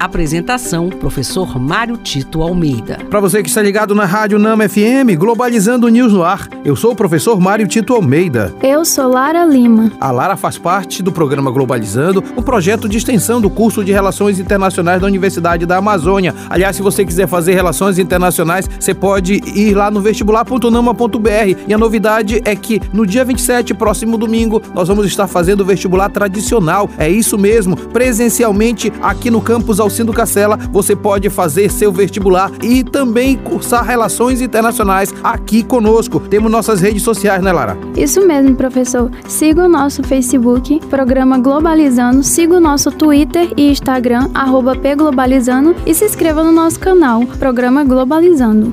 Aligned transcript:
Apresentação: 0.00 0.88
Professor 0.88 1.60
Mário 1.60 1.98
Tito 1.98 2.40
Almeida. 2.40 2.98
Para 3.10 3.20
você 3.20 3.42
que 3.42 3.50
está 3.50 3.60
ligado 3.60 3.94
na 3.94 4.06
Rádio 4.06 4.38
Nama 4.38 4.66
FM, 4.66 5.14
Globalizando 5.18 5.86
News 5.88 6.14
no 6.14 6.24
ar, 6.24 6.48
eu 6.64 6.74
sou 6.74 6.92
o 6.92 6.96
professor 6.96 7.38
Mário 7.38 7.68
Tito 7.68 7.92
Almeida. 7.92 8.54
Eu 8.62 8.82
sou 8.82 9.08
Lara 9.08 9.44
Lima. 9.44 9.92
A 10.00 10.10
Lara 10.10 10.38
faz 10.38 10.56
parte 10.56 11.02
do 11.02 11.12
programa 11.12 11.50
Globalizando, 11.50 12.24
um 12.34 12.40
projeto 12.40 12.88
de 12.88 12.96
extensão 12.96 13.42
do 13.42 13.50
curso 13.50 13.84
de 13.84 13.92
Relações 13.92 14.38
Internacionais 14.38 15.02
da 15.02 15.06
Universidade 15.06 15.66
da 15.66 15.76
Amazônia. 15.76 16.34
Aliás, 16.48 16.76
se 16.76 16.82
você 16.82 17.04
quiser 17.04 17.28
fazer 17.28 17.52
Relações 17.52 17.98
Internacionais, 17.98 18.70
você 18.80 18.94
pode 18.94 19.34
ir 19.54 19.74
lá 19.74 19.90
no 19.90 20.00
vestibular.nama.br. 20.00 21.60
E 21.68 21.74
a 21.74 21.78
novidade 21.78 22.40
é 22.46 22.56
que 22.56 22.80
no 22.90 23.06
dia 23.06 23.22
27, 23.22 23.74
próximo 23.74 24.16
domingo, 24.16 24.62
nós 24.72 24.88
vamos 24.88 25.04
estar 25.04 25.26
fazendo 25.26 25.60
o 25.60 25.64
vestibular 25.66 26.08
tradicional. 26.08 26.88
É 26.96 27.10
isso 27.10 27.36
mesmo, 27.36 27.76
presencialmente 27.76 28.90
aqui 29.02 29.30
no 29.30 29.42
campus 29.42 29.78
Alcindo 29.90 30.12
Cacela, 30.12 30.56
você 30.70 30.94
pode 30.94 31.28
fazer 31.28 31.68
seu 31.68 31.90
vestibular 31.90 32.52
e 32.62 32.84
também 32.84 33.36
cursar 33.36 33.84
Relações 33.84 34.40
Internacionais 34.40 35.12
aqui 35.20 35.64
conosco. 35.64 36.20
Temos 36.20 36.48
nossas 36.48 36.80
redes 36.80 37.02
sociais, 37.02 37.42
né, 37.42 37.50
Lara? 37.50 37.76
Isso 37.96 38.24
mesmo, 38.24 38.54
professor. 38.54 39.10
Siga 39.26 39.64
o 39.64 39.68
nosso 39.68 40.04
Facebook, 40.04 40.78
Programa 40.88 41.38
Globalizando, 41.38 42.22
siga 42.22 42.54
o 42.54 42.60
nosso 42.60 42.92
Twitter 42.92 43.52
e 43.56 43.72
Instagram, 43.72 44.30
arroba 44.32 44.76
pglobalizando 44.76 45.74
e 45.84 45.92
se 45.92 46.04
inscreva 46.04 46.44
no 46.44 46.52
nosso 46.52 46.78
canal, 46.78 47.26
Programa 47.26 47.82
Globalizando. 47.82 48.72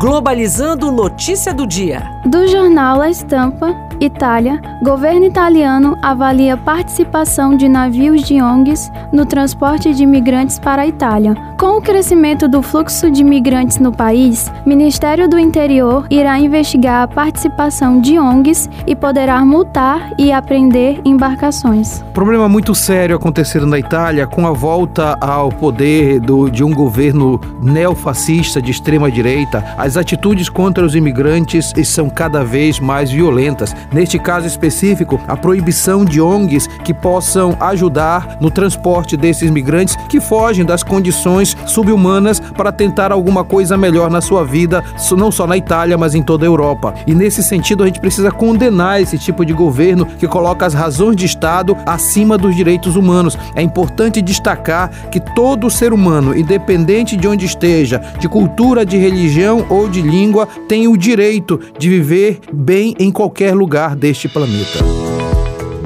Globalizando 0.00 0.90
notícia 0.90 1.52
do 1.52 1.66
dia. 1.66 2.02
Do 2.26 2.48
jornal 2.48 2.96
La 2.96 3.10
Estampa, 3.10 3.74
Itália, 4.04 4.60
governo 4.82 5.24
italiano 5.24 5.96
avalia 6.02 6.56
participação 6.56 7.56
de 7.56 7.68
navios 7.68 8.22
de 8.22 8.40
ONGs 8.40 8.92
no 9.12 9.24
transporte 9.24 9.94
de 9.94 10.02
imigrantes 10.02 10.58
para 10.58 10.82
a 10.82 10.86
Itália. 10.86 11.34
Com 11.58 11.78
o 11.78 11.80
crescimento 11.80 12.46
do 12.46 12.60
fluxo 12.60 13.10
de 13.10 13.22
imigrantes 13.22 13.78
no 13.78 13.90
país, 13.90 14.52
Ministério 14.66 15.28
do 15.28 15.38
Interior 15.38 16.06
irá 16.10 16.38
investigar 16.38 17.02
a 17.02 17.08
participação 17.08 18.00
de 18.00 18.18
ONGs 18.18 18.68
e 18.86 18.94
poderá 18.94 19.42
multar 19.44 20.12
e 20.18 20.30
apreender 20.30 21.00
embarcações. 21.04 22.04
Problema 22.12 22.48
muito 22.48 22.74
sério 22.74 23.16
acontecendo 23.16 23.66
na 23.66 23.78
Itália 23.78 24.26
com 24.26 24.46
a 24.46 24.52
volta 24.52 25.16
ao 25.20 25.48
poder 25.48 26.20
do, 26.20 26.50
de 26.50 26.62
um 26.62 26.74
governo 26.74 27.40
neofascista 27.62 28.60
de 28.60 28.70
extrema 28.70 29.10
direita. 29.10 29.64
As 29.78 29.96
atitudes 29.96 30.48
contra 30.48 30.84
os 30.84 30.94
imigrantes 30.94 31.72
são 31.84 32.10
cada 32.10 32.44
vez 32.44 32.78
mais 32.78 33.10
violentas. 33.10 33.74
Neste 33.94 34.18
caso 34.18 34.44
específico, 34.44 35.20
a 35.28 35.36
proibição 35.36 36.04
de 36.04 36.20
ONGs 36.20 36.66
que 36.82 36.92
possam 36.92 37.56
ajudar 37.60 38.38
no 38.40 38.50
transporte 38.50 39.16
desses 39.16 39.48
migrantes 39.52 39.94
que 40.08 40.20
fogem 40.20 40.64
das 40.64 40.82
condições 40.82 41.56
subhumanas 41.64 42.40
para 42.40 42.72
tentar 42.72 43.12
alguma 43.12 43.44
coisa 43.44 43.76
melhor 43.76 44.10
na 44.10 44.20
sua 44.20 44.44
vida, 44.44 44.82
não 45.16 45.30
só 45.30 45.46
na 45.46 45.56
Itália, 45.56 45.96
mas 45.96 46.12
em 46.12 46.24
toda 46.24 46.44
a 46.44 46.48
Europa. 46.48 46.92
E 47.06 47.14
nesse 47.14 47.40
sentido, 47.40 47.84
a 47.84 47.86
gente 47.86 48.00
precisa 48.00 48.32
condenar 48.32 49.00
esse 49.00 49.16
tipo 49.16 49.46
de 49.46 49.52
governo 49.52 50.06
que 50.06 50.26
coloca 50.26 50.66
as 50.66 50.74
razões 50.74 51.14
de 51.14 51.24
Estado 51.24 51.76
acima 51.86 52.36
dos 52.36 52.56
direitos 52.56 52.96
humanos. 52.96 53.38
É 53.54 53.62
importante 53.62 54.20
destacar 54.20 54.90
que 55.08 55.20
todo 55.20 55.70
ser 55.70 55.92
humano, 55.92 56.36
independente 56.36 57.16
de 57.16 57.28
onde 57.28 57.46
esteja, 57.46 58.02
de 58.18 58.28
cultura, 58.28 58.84
de 58.84 58.96
religião 58.96 59.64
ou 59.68 59.88
de 59.88 60.02
língua, 60.02 60.48
tem 60.66 60.88
o 60.88 60.96
direito 60.96 61.60
de 61.78 61.88
viver 61.88 62.40
bem 62.52 62.96
em 62.98 63.12
qualquer 63.12 63.54
lugar 63.54 63.73
lugar 63.74 63.96
deste 63.96 64.28
planeta. 64.28 64.78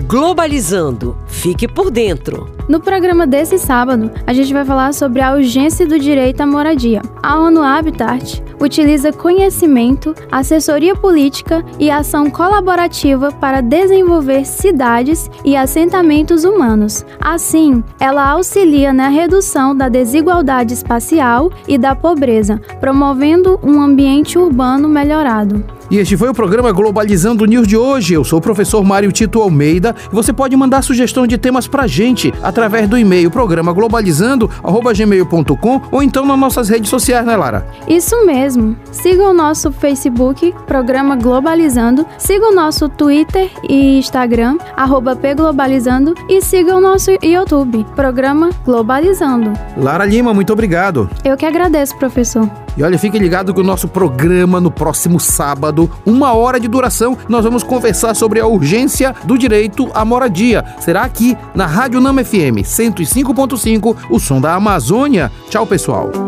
Globalizando. 0.07 1.17
Fique 1.27 1.67
por 1.67 1.91
dentro. 1.91 2.47
No 2.69 2.81
programa 2.81 3.27
desse 3.27 3.59
sábado, 3.59 4.11
a 4.27 4.33
gente 4.35 4.53
vai 4.53 4.63
falar 4.63 4.93
sobre 4.93 5.23
a 5.23 5.33
urgência 5.33 5.87
do 5.87 5.99
direito 5.99 6.43
à 6.43 6.47
moradia. 6.47 7.01
A 7.23 7.39
ONU 7.39 7.63
Habitat 7.63 8.43
utiliza 8.61 9.13
conhecimento, 9.13 10.15
assessoria 10.31 10.95
política 10.95 11.65
e 11.79 11.91
ação 11.91 12.31
colaborativa 12.31 13.33
para 13.33 13.61
desenvolver 13.61 14.45
cidades 14.45 15.31
e 15.45 15.57
assentamentos 15.57 16.45
humanos. 16.45 17.05
Assim, 17.21 17.83
ela 18.01 18.31
auxilia 18.31 18.93
na 18.93 19.09
redução 19.09 19.77
da 19.77 19.89
desigualdade 19.89 20.75
espacial 20.75 21.51
e 21.67 21.79
da 21.79 21.95
pobreza, 21.95 22.61
promovendo 22.81 23.59
um 23.63 23.81
ambiente 23.81 24.39
urbano 24.39 24.89
melhorado. 24.89 25.65
E 25.91 25.97
este 25.97 26.19
foi 26.19 26.29
o 26.29 26.35
programa 26.35 26.71
Globalizando 26.71 27.47
News 27.47 27.67
de 27.67 27.75
hoje. 27.75 28.13
Eu 28.13 28.23
sou 28.23 28.39
o 28.39 28.43
professor 28.43 28.85
Mário 28.85 29.11
Tito 29.11 29.41
Almeida 29.41 29.97
e 30.13 30.15
você 30.15 30.35
pode 30.35 30.55
mandar 30.55 30.83
sugestão 30.83 31.27
de 31.27 31.39
temas 31.39 31.67
pra 31.67 31.87
gente 31.87 32.31
através 32.43 32.87
do 32.87 32.99
e-mail 32.99 33.31
programa 33.31 33.73
globalizando@gmail.com 33.73 35.81
ou 35.91 36.03
então 36.03 36.27
nas 36.27 36.39
nossas 36.39 36.69
redes 36.69 36.91
sociais, 36.91 37.25
né, 37.25 37.35
Lara? 37.37 37.67
Isso 37.89 38.27
mesmo. 38.49 38.75
Siga 38.91 39.25
o 39.25 39.35
nosso 39.35 39.71
Facebook, 39.71 40.55
Programa 40.67 41.17
Globalizando, 41.17 42.07
siga 42.17 42.47
o 42.47 42.55
nosso 42.55 42.89
Twitter 42.89 43.51
e 43.69 43.99
Instagram, 43.99 44.57
arroba 44.75 45.15
pglobalizando 45.15 46.15
e 46.29 46.41
siga 46.41 46.75
o 46.75 46.81
nosso 46.81 47.11
YouTube, 47.23 47.85
Programa 47.95 48.49
Globalizando. 48.65 49.53
Lara 49.77 50.07
Lima, 50.07 50.33
muito 50.33 50.53
obrigado. 50.53 51.11
Eu 51.23 51.37
que 51.37 51.45
agradeço, 51.45 51.97
professor. 51.99 52.49
E 52.77 52.83
olha, 52.83 52.99
fique 52.99 53.19
ligado 53.19 53.53
que 53.53 53.61
o 53.61 53.65
nosso 53.65 53.89
programa 53.89 54.61
no 54.61 54.71
próximo 54.71 55.21
sábado, 55.21 55.91
uma 56.07 56.33
hora 56.33 56.59
de 56.59 56.69
duração, 56.69 57.19
nós 57.29 57.45
vamos 57.45 57.63
conversar 57.63 58.15
sobre 58.15 58.41
a 58.41 58.47
urgência 58.47 59.15
do 59.25 59.37
direito 59.37 59.91
à 59.93 60.05
moradia. 60.05 60.65
Será 60.79 61.03
aqui 61.03 61.37
na 61.55 61.67
Rádio 61.67 62.01
Nama 62.01 62.25
FM 62.25 62.63
105.5, 62.63 63.97
o 64.09 64.19
som 64.19 64.41
da 64.41 64.55
Amazônia. 64.55 65.31
Tchau, 65.51 65.67
pessoal. 65.67 66.28